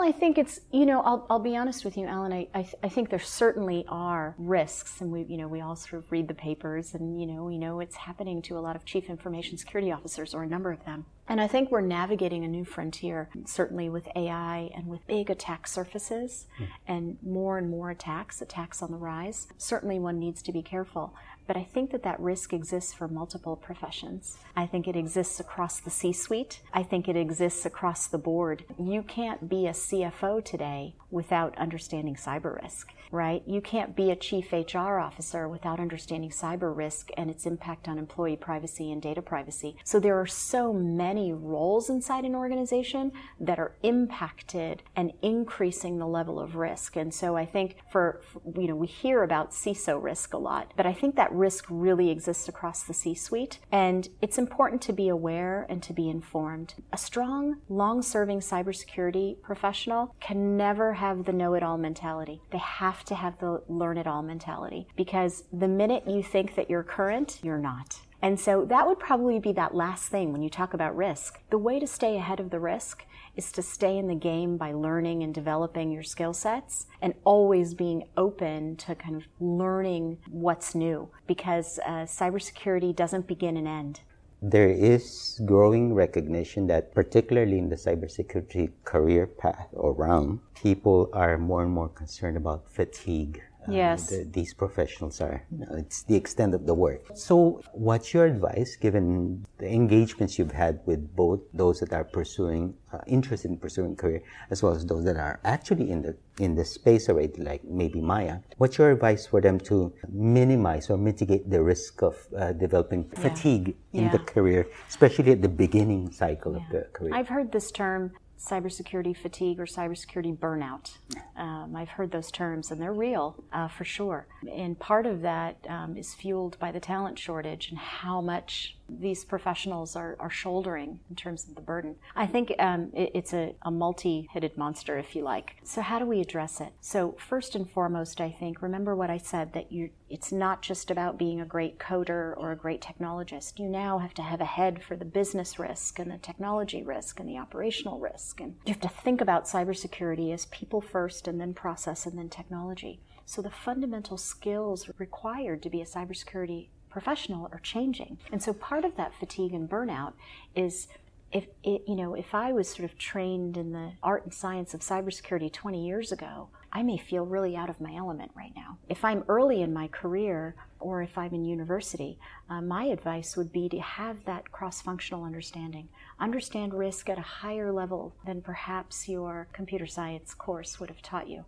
Well, 0.03 0.09
I 0.09 0.19
think 0.19 0.37
it's 0.37 0.59
you 0.73 0.85
know 0.85 1.01
I'll, 1.03 1.25
I'll 1.31 1.39
be 1.39 1.57
honest 1.57 1.85
with 1.85 1.97
you, 1.97 2.07
Alan. 2.07 2.33
I, 2.33 2.49
I, 2.53 2.69
I 2.83 2.89
think 2.89 3.09
there 3.09 3.21
certainly 3.21 3.85
are 3.87 4.35
risks, 4.37 5.01
and 5.01 5.13
we 5.13 5.23
you 5.29 5.37
know 5.37 5.47
we 5.47 5.61
all 5.61 5.77
sort 5.77 6.03
of 6.03 6.11
read 6.11 6.27
the 6.27 6.35
papers, 6.35 6.93
and 6.93 7.21
you 7.21 7.27
know 7.29 7.45
we 7.45 7.57
know 7.57 7.79
it's 7.79 7.95
happening 7.95 8.43
to 8.43 8.59
a 8.59 8.61
lot 8.61 8.75
of 8.75 8.85
chief 8.85 9.09
information 9.09 9.59
security 9.59 9.93
officers 9.93 10.35
or 10.35 10.43
a 10.43 10.49
number 10.49 10.73
of 10.73 10.85
them. 10.85 11.07
And 11.29 11.41
I 11.41 11.47
think 11.47 11.71
we're 11.71 11.83
navigating 11.83 12.43
a 12.43 12.49
new 12.49 12.65
frontier, 12.65 13.29
certainly 13.47 13.89
with 13.89 14.09
AI 14.17 14.73
and 14.75 14.89
with 14.89 15.07
big 15.07 15.31
attack 15.31 15.69
surfaces 15.69 16.47
mm. 16.61 16.67
and 16.89 17.17
more 17.23 17.57
and 17.57 17.71
more 17.71 17.91
attacks, 17.91 18.43
attacks 18.43 18.83
on 18.83 18.91
the 18.91 18.97
rise. 18.97 19.47
Certainly, 19.57 20.01
one 20.01 20.19
needs 20.19 20.43
to 20.43 20.53
be 20.53 20.63
careful. 20.63 21.15
But 21.47 21.57
I 21.57 21.65
think 21.65 21.91
that 21.91 22.03
that 22.05 22.21
risk 22.21 22.53
exists 22.53 22.93
for 22.93 23.09
multiple 23.09 23.57
professions. 23.57 24.39
I 24.57 24.67
think 24.67 24.87
it 24.87 24.97
exists 24.97 25.41
across 25.41 25.81
the 25.81 25.91
C 25.91 26.13
suite. 26.13 26.63
I 26.73 26.83
think 26.83 27.09
it 27.09 27.17
exists 27.17 27.67
across 27.67 28.07
the 28.07 28.19
board. 28.19 28.65
You 28.79 29.03
can't 29.03 29.49
be 29.49 29.67
a 29.67 29.73
CFO 29.73 30.45
today 30.45 30.95
without 31.11 31.57
understanding 31.59 32.15
cyber 32.15 32.63
risk, 32.63 32.93
right? 33.11 33.43
You 33.47 33.61
can't 33.61 33.95
be 33.95 34.11
a 34.11 34.17
chief 34.17 34.53
HR 34.53 34.99
officer 34.99 35.47
without 35.49 35.79
understanding 35.79 36.31
cyber 36.31 36.75
risk 36.75 37.11
and 37.17 37.29
its 37.29 37.45
impact 37.45 37.87
on 37.87 37.99
employee 37.99 38.37
privacy 38.37 38.91
and 38.91 39.03
data 39.03 39.21
privacy. 39.21 39.77
So 39.85 40.01
there 40.01 40.19
are 40.19 40.27
so 40.27 40.73
many 40.73 41.33
roles 41.33 41.91
inside 41.91 42.25
an 42.25 42.35
organization 42.35 43.13
that 43.41 43.59
are 43.59 43.75
impacted 43.83 44.83
and 44.97 45.13
increasing 45.21 45.99
the 45.99 46.07
level 46.07 46.41
of 46.41 46.57
risk. 46.57 46.97
And 46.97 47.13
so 47.13 47.37
I 47.37 47.45
think 47.45 47.77
for, 47.91 48.23
you 48.57 48.69
know, 48.69 48.77
we 48.77 48.87
hear 48.87 49.23
about 49.23 49.51
CISO 49.51 50.03
risk 50.03 50.33
a 50.33 50.39
lot, 50.39 50.73
but 50.77 50.87
I 50.87 50.95
think 50.95 51.17
that 51.17 51.32
risk 51.33 51.67
really 51.69 52.11
exists 52.11 52.49
across 52.49 52.83
the 52.83 52.95
C 52.95 53.15
suite. 53.15 53.59
And 53.71 54.09
it's 54.21 54.39
important 54.39 54.83
to 54.83 54.93
be 54.93 55.09
aware 55.09 55.67
and 55.69 55.83
to 55.83 55.93
be 55.93 56.09
informed. 56.09 56.75
A 56.93 56.97
strong, 56.97 57.59
long 57.69 58.03
serving 58.03 58.41
cybersecurity 58.41 59.41
professional 59.43 60.15
can 60.21 60.57
never 60.57 60.95
have 60.95 61.25
the 61.25 61.33
know 61.33 61.55
it 61.55 61.63
all 61.63 61.79
mentality. 61.79 62.43
They 62.51 62.59
have 62.59 63.05
to 63.05 63.15
have 63.15 63.39
the 63.39 63.63
learn 63.69 63.99
it 63.99 64.07
all 64.07 64.23
mentality 64.23 64.87
because 64.97 65.45
the 65.53 65.69
minute 65.69 66.05
you 66.07 66.23
think 66.23 66.55
that 66.55 66.71
you're 66.71 66.83
current, 66.83 67.41
you're 67.43 67.59
not. 67.59 68.01
And 68.23 68.39
so 68.39 68.65
that 68.67 68.87
would 68.87 69.01
probably 69.01 69.41
be 69.41 69.53
that 69.53 69.75
last 69.75 70.09
thing 70.09 70.33
when 70.33 70.43
you 70.43 70.49
talk 70.49 70.75
about 70.75 70.97
risk. 70.97 71.41
The 71.51 71.59
way 71.59 71.81
to 71.81 71.89
stay 71.89 72.17
ahead 72.17 72.39
of 72.39 72.51
the 72.51 72.61
risk 72.61 73.05
is 73.35 73.51
to 73.53 73.63
stay 73.63 73.99
in 73.99 74.07
the 74.07 74.15
game 74.15 74.57
by 74.57 74.73
learning 74.73 75.25
and 75.25 75.35
developing 75.35 75.91
your 75.91 76.05
skill 76.05 76.33
sets 76.33 76.87
and 77.01 77.15
always 77.25 77.75
being 77.75 78.05
open 78.17 78.77
to 78.77 78.95
kind 78.95 79.17
of 79.17 79.25
learning 79.41 80.19
what's 80.31 80.75
new 80.75 81.09
because 81.27 81.81
uh, 81.85 82.05
cybersecurity 82.05 82.95
doesn't 82.95 83.27
begin 83.27 83.57
and 83.57 83.67
end. 83.67 84.01
There 84.41 84.71
is 84.71 85.41
growing 85.45 85.95
recognition 85.95 86.67
that, 86.67 86.93
particularly 86.93 87.59
in 87.59 87.69
the 87.69 87.77
cybersecurity 87.77 88.73
career 88.85 89.27
path 89.27 89.69
or 89.73 89.93
realm, 89.93 90.43
people 90.55 91.11
are 91.13 91.39
more 91.39 91.63
and 91.63 91.73
more 91.73 91.89
concerned 91.89 92.37
about 92.37 92.69
fatigue 92.69 93.41
yes. 93.69 94.11
The, 94.11 94.25
these 94.25 94.55
professionals 94.55 95.21
are. 95.21 95.45
You 95.51 95.67
know, 95.67 95.75
it's 95.77 96.03
the 96.03 96.17
extent 96.17 96.55
of 96.55 96.67
the 96.67 96.75
work. 96.75 97.03
So, 97.15 97.63
what's 97.73 98.13
your 98.15 98.27
advice 98.27 98.77
given 98.77 99.47
the 99.59 99.69
engagements 99.69 100.39
you've 100.39 100.53
had 100.53 100.81
with 100.87 101.15
both 101.15 101.41
those 101.53 101.81
that 101.81 101.93
are 101.93 102.05
pursuing, 102.05 102.75
uh, 102.93 102.99
interested 103.07 103.51
in 103.51 103.59
pursuing 103.59 103.97
career, 103.97 104.23
as 104.51 104.63
well 104.63 104.73
as 104.73 104.87
those 104.87 105.05
that 105.05 105.17
are 105.17 105.41
actually 105.45 105.91
in 105.91 106.03
the 106.03 106.17
in 106.39 106.55
the 106.55 106.65
space 106.65 107.09
already, 107.09 107.43
like 107.43 107.63
maybe 107.65 108.01
Maya? 108.01 108.39
What's 108.57 108.79
your 108.79 108.91
advice 108.91 109.27
for 109.27 109.41
them 109.41 109.61
to 109.61 109.93
minimize 110.09 110.91
or 110.91 110.97
mitigate 110.97 111.51
the 111.51 111.63
risk 111.63 112.03
of 112.03 112.17
uh, 112.37 112.53
developing 112.53 113.11
yeah. 113.13 113.21
fatigue 113.21 113.77
in 113.93 114.05
yeah. 114.05 114.13
the 114.13 114.19
career, 114.19 114.67
especially 114.89 115.33
at 115.33 115.43
the 115.43 115.49
beginning 115.49 116.11
cycle 116.11 116.53
yeah. 116.53 116.59
of 116.59 116.65
the 116.73 116.81
career? 116.93 117.15
I've 117.15 117.29
heard 117.29 117.53
this 117.53 117.71
term 117.71 118.13
cybersecurity 118.43 119.17
fatigue 119.17 119.61
or 119.61 119.67
cybersecurity 119.67 120.37
burnout. 120.37 120.93
Um, 121.37 121.75
I've 121.77 121.91
heard 121.91 122.11
those 122.11 122.31
terms, 122.31 122.71
and 122.71 122.81
they're 122.81 122.93
real 122.93 123.43
uh, 123.53 123.69
for 123.69 123.85
sure. 123.85 124.27
And 124.51 124.79
part 124.79 125.07
of 125.07 125.23
that 125.23 125.59
um, 125.69 125.97
is 125.97 126.15
fueled 126.15 126.59
by 126.59 126.73
the 126.73 126.81
talent 126.81 127.19
shortage 127.19 127.69
and 127.71 127.79
how 127.79 128.21
much 128.21 128.77
these 129.01 129.25
professionals 129.25 129.97
are, 129.97 130.17
are 130.19 130.31
shouldering 130.31 131.01
in 131.09 131.17
terms 131.17 131.49
of 131.49 131.55
the 131.55 131.61
burden. 131.61 131.97
I 132.15 132.27
think 132.27 132.53
um, 132.59 132.91
it, 132.95 133.11
it's 133.15 133.33
a, 133.33 133.55
a 133.63 133.71
multi 133.71 134.29
headed 134.33 134.57
monster, 134.57 134.99
if 134.99 135.15
you 135.15 135.23
like. 135.23 135.57
So, 135.65 135.81
how 135.81 135.99
do 135.99 136.07
we 136.07 136.21
address 136.21 136.61
it? 136.61 136.73
So, 136.81 137.17
first 137.19 137.55
and 137.55 137.69
foremost, 137.69 138.21
I 138.21 138.31
think 138.31 138.63
remember 138.63 138.95
what 138.95 139.11
I 139.11 139.19
said 139.19 139.53
that 139.55 139.73
you 139.73 139.91
it's 140.13 140.31
not 140.31 140.61
just 140.61 140.91
about 140.91 141.19
being 141.19 141.41
a 141.41 141.47
great 141.47 141.79
coder 141.79 142.37
or 142.37 142.53
a 142.53 142.57
great 142.57 142.83
technologist. 142.83 143.59
You 143.59 143.67
now 143.67 143.97
have 143.97 144.13
to 144.15 144.23
have 144.23 144.43
a 144.43 144.45
head 144.45 144.83
for 144.83 144.95
the 144.95 145.07
business 145.07 145.59
risk 145.59 145.99
and 145.99 146.11
the 146.11 146.19
technology 146.19 146.83
risk 146.83 147.19
and 147.19 147.27
the 147.27 147.39
operational 147.39 147.99
risk. 147.99 148.39
And 148.39 148.57
you 148.67 148.75
have 148.75 148.83
to 148.83 148.91
think 148.91 149.23
about 149.23 149.47
cybersecurity 149.47 150.35
as 150.35 150.45
people 150.47 150.83
first 150.83 151.27
and 151.27 151.41
then 151.41 151.55
process 151.55 152.05
and 152.05 152.19
then 152.19 152.29
technology. 152.29 153.01
So 153.25 153.41
the 153.41 153.51
fundamental 153.51 154.19
skills 154.19 154.91
required 154.99 155.63
to 155.63 155.71
be 155.71 155.81
a 155.81 155.87
cybersecurity 155.87 156.69
professional 156.93 157.49
are 157.53 157.61
changing. 157.61 158.19
And 158.31 158.43
so 158.43 158.53
part 158.53 158.85
of 158.85 158.97
that 158.97 159.15
fatigue 159.15 159.55
and 159.55 159.69
burnout 159.69 160.13
is 160.55 160.89
if 161.33 161.47
it, 161.65 161.83
you 161.89 161.97
know, 161.97 162.15
if 162.15 162.35
I 162.35 162.53
was 162.53 162.69
sort 162.69 162.85
of 162.85 162.99
trained 162.99 163.57
in 163.57 163.73
the 163.73 163.93
art 164.03 164.25
and 164.25 164.35
science 164.35 164.75
of 164.75 164.81
cybersecurity 164.81 165.51
20 165.51 165.85
years 165.85 166.13
ago, 166.13 166.49
I 166.73 166.83
may 166.83 166.99
feel 166.99 167.25
really 167.25 167.57
out 167.57 167.71
of 167.71 167.81
my 167.81 167.95
element 167.95 168.33
right 168.35 168.53
now. 168.55 168.79
If 168.89 169.05
I'm 169.05 169.25
early 169.29 169.63
in 169.63 169.73
my 169.73 169.89
career 169.89 170.55
or 170.79 171.03
if 171.03 171.17
I'm 171.17 171.33
in 171.33 171.45
university, 171.45 172.19
uh, 172.51 172.61
my 172.61 172.85
advice 172.85 173.37
would 173.37 173.53
be 173.53 173.69
to 173.71 173.81
have 173.81 174.25
that 174.25 174.53
cross 174.53 174.81
functional 174.83 175.25
understanding. 175.25 175.89
Understand 176.23 176.73
risk 176.73 177.11
at 177.11 177.19
a 177.19 177.23
higher 177.23 177.73
level 177.73 178.15
than 178.25 178.43
perhaps 178.43 179.09
your 179.09 179.49
computer 179.53 179.87
science 179.87 180.35
course 180.35 180.79
would 180.79 180.89
have 180.89 181.03
taught 181.03 181.29
you. 181.29 181.45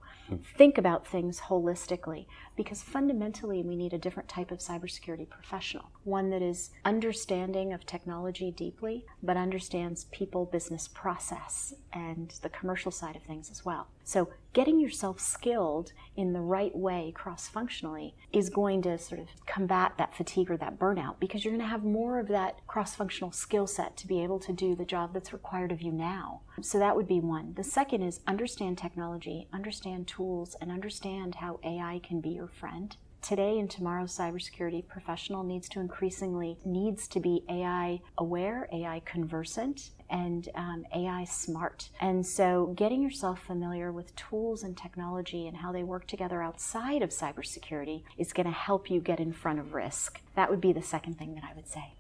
Think 0.58 0.78
about 0.78 1.06
things 1.06 1.42
holistically 1.42 2.26
because 2.56 2.82
fundamentally 2.82 3.62
we 3.62 3.76
need 3.76 3.92
a 3.92 3.98
different 3.98 4.28
type 4.28 4.50
of 4.50 4.58
cybersecurity 4.58 5.28
professional. 5.28 5.90
One 6.02 6.30
that 6.30 6.42
is 6.42 6.70
understanding 6.84 7.72
of 7.72 7.86
technology 7.86 8.50
deeply, 8.50 9.04
but 9.22 9.36
understands 9.36 10.06
people, 10.10 10.44
business, 10.44 10.88
process, 10.88 11.74
and 11.92 12.34
the 12.42 12.48
commercial 12.48 12.90
side 12.90 13.14
of 13.14 13.22
things 13.22 13.50
as 13.52 13.64
well. 13.64 13.86
So 14.02 14.28
getting 14.52 14.80
yourself 14.80 15.20
skilled 15.20 15.92
in 16.16 16.32
the 16.32 16.40
right 16.40 16.74
way 16.76 17.12
cross 17.14 17.48
functionally 17.48 18.14
is 18.32 18.50
going 18.50 18.82
to 18.82 18.98
sort 18.98 19.20
of 19.20 19.28
combat 19.46 19.92
that 19.98 20.14
fatigue 20.14 20.50
or 20.50 20.56
that 20.58 20.78
burnout 20.78 21.18
because 21.18 21.44
you're 21.44 21.52
going 21.52 21.64
to 21.64 21.70
have 21.70 21.84
more 21.84 22.18
of 22.18 22.28
that 22.28 22.58
cross 22.66 22.94
functional 22.94 23.32
skill 23.32 23.66
set 23.66 23.96
to 23.96 24.06
be 24.06 24.22
able 24.22 24.38
to 24.40 24.52
do 24.52 24.63
the 24.72 24.84
job 24.84 25.12
that's 25.12 25.32
required 25.32 25.72
of 25.72 25.82
you 25.82 25.90
now. 25.90 26.42
So 26.62 26.78
that 26.78 26.94
would 26.94 27.08
be 27.08 27.18
one. 27.18 27.54
The 27.56 27.64
second 27.64 28.02
is 28.02 28.20
understand 28.24 28.78
technology, 28.78 29.48
understand 29.52 30.06
tools, 30.06 30.54
and 30.60 30.70
understand 30.70 31.34
how 31.34 31.58
AI 31.64 32.00
can 32.04 32.20
be 32.20 32.30
your 32.30 32.46
friend 32.46 32.96
today 33.24 33.58
and 33.58 33.70
tomorrow's 33.70 34.16
cybersecurity 34.16 34.86
professional 34.86 35.42
needs 35.42 35.66
to 35.66 35.80
increasingly 35.80 36.58
needs 36.66 37.08
to 37.08 37.18
be 37.18 37.42
AI 37.48 37.98
aware, 38.18 38.68
AI 38.70 39.00
conversant, 39.06 39.92
and 40.10 40.50
um, 40.54 40.84
AI 40.94 41.24
smart. 41.24 41.88
And 42.00 42.26
so, 42.26 42.74
getting 42.76 43.02
yourself 43.02 43.40
familiar 43.40 43.90
with 43.90 44.14
tools 44.14 44.62
and 44.62 44.76
technology 44.76 45.46
and 45.46 45.56
how 45.56 45.72
they 45.72 45.82
work 45.82 46.06
together 46.06 46.42
outside 46.42 47.00
of 47.00 47.10
cybersecurity 47.10 48.02
is 48.18 48.34
going 48.34 48.46
to 48.46 48.52
help 48.52 48.90
you 48.90 49.00
get 49.00 49.20
in 49.20 49.32
front 49.32 49.58
of 49.58 49.72
risk. 49.72 50.20
That 50.36 50.50
would 50.50 50.60
be 50.60 50.74
the 50.74 50.82
second 50.82 51.18
thing 51.18 51.34
that 51.34 51.44
I 51.44 51.54
would 51.54 51.66
say. 51.66 51.94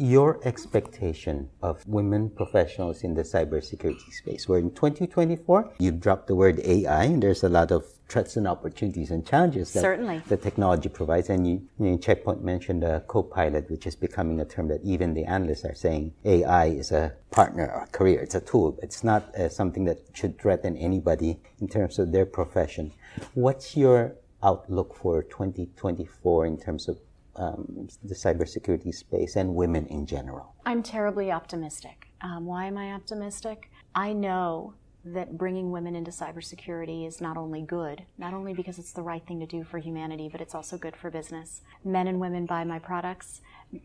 Your 0.00 0.38
expectation 0.44 1.50
of 1.60 1.84
women 1.88 2.30
professionals 2.30 3.02
in 3.02 3.14
the 3.14 3.22
cybersecurity 3.22 4.12
space? 4.12 4.48
We're 4.48 4.58
in 4.58 4.70
2024. 4.70 5.72
You've 5.80 5.98
dropped 5.98 6.28
the 6.28 6.36
word 6.36 6.60
AI, 6.60 7.02
and 7.02 7.20
there's 7.20 7.42
a 7.42 7.48
lot 7.48 7.72
of 7.72 7.84
threats 8.08 8.36
and 8.36 8.46
opportunities 8.46 9.10
and 9.10 9.26
challenges 9.26 9.72
that 9.72 9.80
Certainly. 9.80 10.22
the 10.28 10.36
technology 10.36 10.88
provides. 10.88 11.30
And 11.30 11.44
you, 11.48 11.62
you 11.80 11.90
know, 11.90 11.98
Check 11.98 12.22
Point 12.22 12.44
mentioned 12.44 12.84
a 12.84 13.00
co-pilot, 13.08 13.68
which 13.72 13.88
is 13.88 13.96
becoming 13.96 14.38
a 14.38 14.44
term 14.44 14.68
that 14.68 14.84
even 14.84 15.14
the 15.14 15.24
analysts 15.24 15.64
are 15.64 15.74
saying 15.74 16.14
AI 16.24 16.66
is 16.66 16.92
a 16.92 17.14
partner 17.32 17.66
or 17.66 17.82
a 17.82 17.86
career. 17.88 18.20
It's 18.20 18.36
a 18.36 18.40
tool. 18.40 18.78
It's 18.80 19.02
not 19.02 19.34
uh, 19.34 19.48
something 19.48 19.84
that 19.86 19.98
should 20.14 20.40
threaten 20.40 20.76
anybody 20.76 21.40
in 21.60 21.66
terms 21.66 21.98
of 21.98 22.12
their 22.12 22.24
profession. 22.24 22.92
What's 23.34 23.76
your 23.76 24.14
outlook 24.44 24.94
for 24.94 25.24
2024 25.24 26.46
in 26.46 26.56
terms 26.56 26.86
of 26.86 26.98
um, 27.38 27.88
the 28.02 28.14
cybersecurity 28.14 28.94
space 28.94 29.36
and 29.36 29.54
women 29.54 29.86
in 29.86 30.06
general? 30.06 30.54
I'm 30.66 30.82
terribly 30.82 31.30
optimistic. 31.30 32.08
Um, 32.20 32.46
why 32.46 32.66
am 32.66 32.76
I 32.76 32.92
optimistic? 32.92 33.70
I 33.94 34.12
know 34.12 34.74
that 35.04 35.38
bringing 35.38 35.70
women 35.70 35.94
into 35.94 36.10
cybersecurity 36.10 37.06
is 37.06 37.20
not 37.20 37.36
only 37.36 37.62
good, 37.62 38.02
not 38.18 38.34
only 38.34 38.52
because 38.52 38.78
it's 38.78 38.92
the 38.92 39.02
right 39.02 39.24
thing 39.26 39.40
to 39.40 39.46
do 39.46 39.64
for 39.64 39.78
humanity, 39.78 40.28
but 40.30 40.40
it's 40.40 40.54
also 40.54 40.76
good 40.76 40.96
for 40.96 41.10
business. 41.10 41.62
Men 41.84 42.08
and 42.08 42.20
women 42.20 42.46
buy 42.46 42.64
my 42.64 42.78
products, 42.78 43.40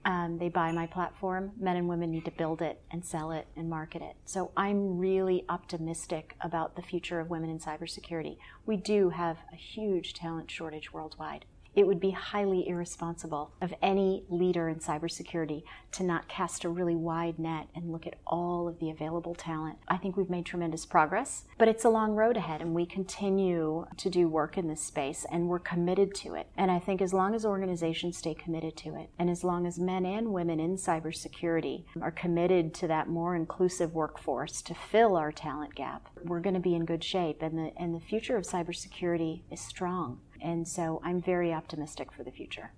um, 0.06 0.38
they 0.40 0.50
buy 0.50 0.72
my 0.72 0.88
platform. 0.88 1.52
Men 1.60 1.78
and 1.78 1.88
women 1.88 2.12
need 2.12 2.26
to 2.26 2.32
build 2.32 2.62
it 2.62 2.82
and 2.92 3.06
sell 3.06 3.32
it 3.32 3.48
and 3.56 3.70
market 3.70 4.02
it. 4.02 4.16
So 4.26 4.52
I'm 4.58 4.98
really 4.98 5.46
optimistic 5.50 6.36
about 6.42 6.76
the 6.76 6.82
future 6.82 7.20
of 7.20 7.30
women 7.30 7.50
in 7.50 7.60
cybersecurity. 7.60 8.38
We 8.66 8.76
do 8.76 9.10
have 9.10 9.38
a 9.52 9.56
huge 9.56 10.14
talent 10.14 10.50
shortage 10.50 10.92
worldwide 10.92 11.46
it 11.76 11.88
would 11.88 12.00
be 12.00 12.12
highly 12.12 12.68
irresponsible 12.68 13.52
of 13.62 13.74
any 13.82 14.24
leader 14.30 14.70
in 14.70 14.76
cybersecurity 14.76 15.64
to 15.92 16.04
not 16.04 16.28
cast 16.28 16.64
a 16.64 16.70
really 16.70 16.96
wide 16.96 17.40
net 17.40 17.68
and 17.76 17.92
look 17.92 18.06
at 18.08 18.16
all 18.28 18.68
of 18.68 18.80
the 18.80 18.90
available 18.90 19.36
talent. 19.36 19.78
I 19.88 19.98
think 19.98 20.16
we've 20.16 20.30
made 20.30 20.46
tremendous 20.46 20.86
progress, 20.86 21.46
but 21.58 21.68
it's 21.68 21.86
a 21.86 21.90
long 21.90 22.14
road 22.14 22.38
ahead, 22.38 22.62
and 22.62 22.74
we 22.74 22.86
continue 22.86 23.86
to 23.98 24.10
do 24.10 24.28
work 24.28 24.58
in 24.58 24.68
this 24.68 24.82
space, 24.82 25.26
and 25.32 25.48
we're 25.48 25.60
committed 25.60 26.14
to 26.16 26.36
it. 26.36 26.48
And 26.58 26.70
I 26.72 26.80
think 26.80 27.02
as 27.02 27.14
long 27.14 27.36
as 27.36 27.46
organizations 27.46 28.18
stay 28.18 28.34
committed 28.34 28.76
to 28.78 28.96
it, 28.96 29.10
and 29.18 29.30
as 29.30 29.44
long 29.44 29.66
as 29.66 29.80
men 29.80 30.06
and 30.06 30.34
women 30.34 30.60
in 30.60 30.76
cybersecurity 30.76 31.84
are 32.02 32.12
committed 32.12 32.74
to 32.76 32.88
that 32.88 33.08
more 33.08 33.36
inclusive 33.36 33.94
workforce 33.94 34.62
to 34.64 34.74
fill 34.74 35.16
our 35.16 35.32
talent 35.32 35.76
gap, 35.76 36.10
we're 36.24 36.40
going 36.40 36.56
to 36.56 36.60
be 36.60 36.76
in 36.76 36.86
good 36.86 37.04
shape, 37.04 37.42
and 37.42 37.58
the, 37.58 37.72
and 37.78 37.96
the 37.96 38.00
future 38.00 38.38
of 38.38 38.44
cybersecurity 38.44 39.42
is 39.52 39.60
strong. 39.60 40.20
And 40.44 40.68
so 40.68 41.02
I'm 41.04 41.22
very 41.22 41.54
optimistic 41.54 42.12
for 42.12 42.24
the 42.24 42.32
future. 42.32 42.72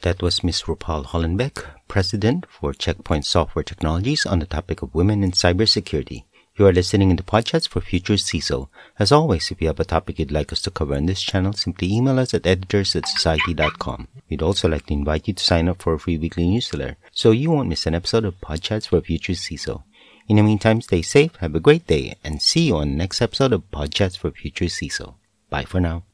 That 0.00 0.22
was 0.22 0.42
Ms. 0.42 0.62
Rupal 0.62 1.04
Hollenbeck, 1.04 1.64
President 1.86 2.46
for 2.50 2.72
Check 2.72 3.04
Point 3.04 3.26
Software 3.26 3.62
Technologies 3.62 4.26
on 4.26 4.38
the 4.38 4.46
topic 4.46 4.82
of 4.82 4.94
women 4.94 5.22
in 5.22 5.32
cybersecurity. 5.32 6.24
You 6.56 6.66
are 6.66 6.72
listening 6.72 7.10
in 7.10 7.16
the 7.16 7.22
podcast 7.22 7.68
for 7.68 7.80
Future 7.80 8.14
CISO. 8.14 8.68
As 8.98 9.12
always, 9.12 9.50
if 9.50 9.60
you 9.60 9.66
have 9.66 9.80
a 9.80 9.84
topic 9.84 10.18
you'd 10.18 10.30
like 10.30 10.52
us 10.52 10.62
to 10.62 10.70
cover 10.70 10.94
on 10.94 11.06
this 11.06 11.20
channel, 11.20 11.52
simply 11.52 11.92
email 11.92 12.18
us 12.18 12.32
at 12.32 12.46
editors 12.46 12.94
at 12.96 13.08
society.com. 13.08 14.08
We'd 14.30 14.42
also 14.42 14.68
like 14.68 14.86
to 14.86 14.94
invite 14.94 15.28
you 15.28 15.34
to 15.34 15.44
sign 15.44 15.68
up 15.68 15.82
for 15.82 15.94
a 15.94 15.98
free 15.98 16.16
weekly 16.16 16.48
newsletter 16.48 16.96
so 17.12 17.32
you 17.32 17.50
won't 17.50 17.68
miss 17.68 17.86
an 17.86 17.94
episode 17.94 18.24
of 18.24 18.40
Podchats 18.40 18.88
for 18.88 19.00
Future 19.00 19.32
CISO. 19.32 19.82
In 20.28 20.36
the 20.36 20.42
meantime, 20.42 20.80
stay 20.80 21.02
safe, 21.02 21.36
have 21.36 21.54
a 21.54 21.60
great 21.60 21.86
day, 21.86 22.14
and 22.24 22.40
see 22.40 22.68
you 22.68 22.76
on 22.76 22.90
the 22.90 22.96
next 22.96 23.20
episode 23.20 23.52
of 23.52 23.70
Podchats 23.70 24.16
for 24.16 24.30
Future 24.30 24.66
CISO. 24.66 25.14
Bye 25.50 25.64
for 25.64 25.80
now. 25.80 26.04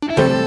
Thank 0.00 0.18
you. 0.18 0.37